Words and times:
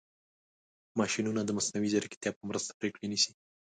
ماشینونه 0.99 1.41
د 1.45 1.49
مصنوعي 1.57 1.89
ځیرکتیا 1.93 2.31
په 2.35 2.43
مرسته 2.49 2.71
پرېکړې 2.79 3.05
نیسي. 3.11 3.31